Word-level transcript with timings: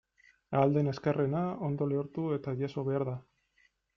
Ahal 0.59 0.71
den 0.77 0.87
azkarrena 0.91 1.43
ondo 1.69 1.87
lehortu 1.91 2.25
eta 2.39 2.57
jaso 2.63 2.87
behar 2.91 3.09
da. 3.13 3.17